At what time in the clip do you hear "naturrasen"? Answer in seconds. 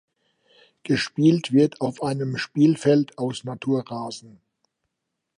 3.43-4.41